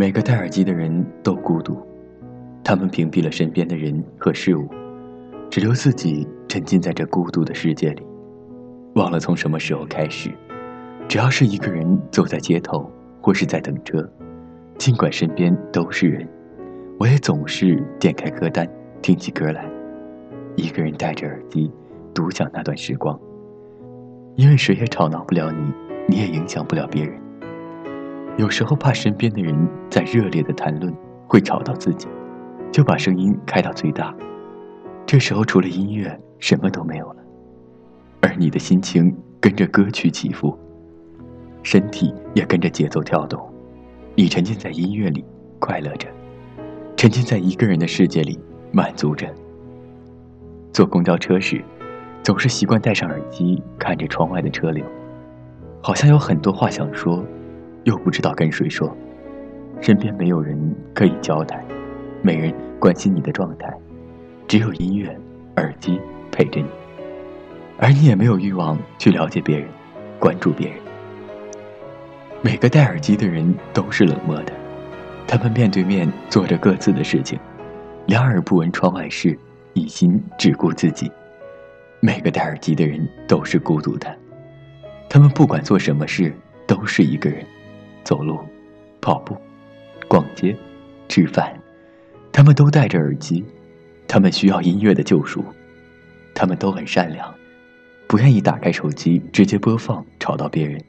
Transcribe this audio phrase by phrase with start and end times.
[0.00, 1.76] 每个戴耳机的人都孤独，
[2.62, 4.68] 他们屏蔽了身边的人和事物，
[5.50, 8.06] 只留自己沉浸在这孤独的世界里，
[8.94, 10.30] 忘了从什么时候开始，
[11.08, 12.88] 只要是一个人走在街头
[13.20, 14.08] 或是在等车，
[14.76, 16.28] 尽管身边都是人，
[17.00, 18.64] 我也总是点开歌单，
[19.02, 19.68] 听起歌来，
[20.54, 21.68] 一个人戴着耳机，
[22.14, 23.18] 独享那段时光。
[24.36, 25.72] 因为谁也吵闹不了你，
[26.06, 27.20] 你也影响不了别人。
[28.38, 29.52] 有时候怕身边的人
[29.90, 30.94] 在热烈的谈论
[31.26, 32.06] 会吵到自己，
[32.70, 34.14] 就把声音开到最大。
[35.04, 37.16] 这时候除了音乐什么都没有了，
[38.20, 40.56] 而你的心情跟着歌曲起伏，
[41.64, 43.44] 身体也跟着节奏跳动。
[44.14, 45.24] 你沉浸在音乐里
[45.58, 46.08] 快乐着，
[46.96, 48.38] 沉浸在一个人的世界里
[48.70, 49.26] 满足着。
[50.72, 51.60] 坐公交车时，
[52.22, 54.84] 总是习惯戴上耳机看着窗外的车流，
[55.82, 57.20] 好像有很多话想说。
[57.88, 58.94] 又不知道跟谁说，
[59.80, 60.54] 身边没有人
[60.92, 61.64] 可以交代，
[62.20, 63.72] 没人关心你的状态，
[64.46, 65.08] 只有音乐、
[65.56, 65.98] 耳机
[66.30, 66.66] 陪着你，
[67.78, 69.66] 而你也没有欲望去了解别人、
[70.18, 70.76] 关注别人。
[72.42, 74.52] 每个戴耳机的人都是冷漠的，
[75.26, 77.40] 他们面对面做着各自的事情，
[78.04, 79.34] 两耳不闻窗外事，
[79.72, 81.10] 一心只顾自己。
[82.00, 84.14] 每个戴耳机的人都是孤独的，
[85.08, 86.30] 他们不管做什么事
[86.66, 87.42] 都是一个人。
[88.08, 88.40] 走路、
[89.02, 89.36] 跑步、
[90.08, 90.56] 逛街、
[91.10, 91.54] 吃饭，
[92.32, 93.44] 他们都戴着耳机，
[94.08, 95.44] 他们需要音乐的救赎，
[96.34, 97.34] 他们都很善良，
[98.06, 100.82] 不愿意打开手机直接播放吵到别人，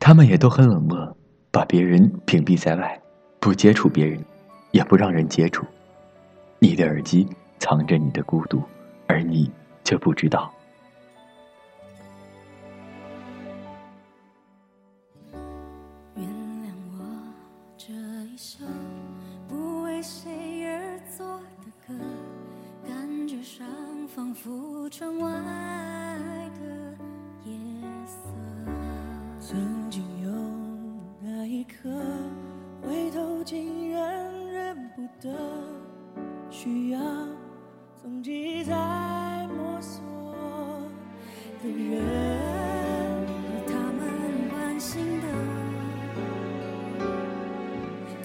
[0.00, 1.16] 他们也都很冷漠，
[1.52, 3.00] 把别人屏蔽在外，
[3.38, 4.18] 不接触别人，
[4.72, 5.64] 也不让人接触。
[6.58, 7.28] 你的耳机
[7.60, 8.60] 藏着你的孤独，
[9.06, 9.48] 而你
[9.84, 10.52] 却不知道。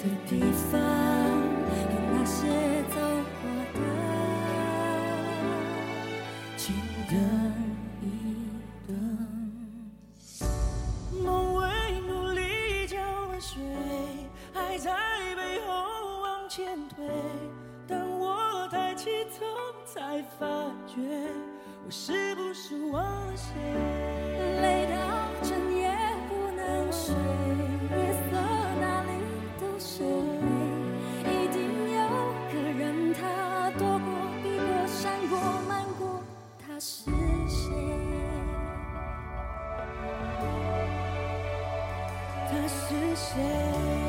[0.03, 0.37] 的地
[0.69, 1.71] 方和
[2.11, 2.37] 那些
[2.89, 2.95] 走
[3.39, 3.43] 过
[3.73, 3.79] 的
[6.57, 6.75] 请
[7.09, 7.15] 等
[8.01, 8.03] 一
[8.85, 8.91] 等
[11.23, 11.63] 梦为
[12.01, 13.63] 努力浇了水
[14.53, 14.91] 爱在
[15.37, 15.71] 背后
[16.21, 17.07] 往前推。
[17.87, 19.09] 当我抬起
[19.39, 19.45] 头
[19.85, 20.45] 才发
[20.85, 20.99] 觉
[21.85, 23.53] 我是不是忘了谁？
[24.61, 24.97] 累到
[25.41, 25.89] 整夜
[26.27, 27.15] 不能睡。
[43.15, 44.02] 些。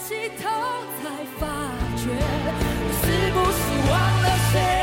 [0.00, 0.48] 抬起头，
[1.02, 1.04] 才
[1.38, 1.46] 发
[1.94, 2.04] 觉，
[3.02, 3.60] 是不是
[3.90, 3.92] 忘
[4.22, 4.79] 了谁？